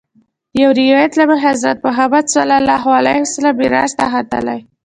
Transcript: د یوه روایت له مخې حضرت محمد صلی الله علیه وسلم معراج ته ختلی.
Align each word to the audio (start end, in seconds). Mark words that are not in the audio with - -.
د 0.53 0.55
یوه 0.63 0.73
روایت 0.81 1.13
له 1.19 1.23
مخې 1.29 1.45
حضرت 1.51 1.77
محمد 1.87 2.25
صلی 2.35 2.55
الله 2.61 2.83
علیه 2.99 3.17
وسلم 3.23 3.53
معراج 3.59 3.91
ته 3.99 4.05
ختلی. 4.13 4.59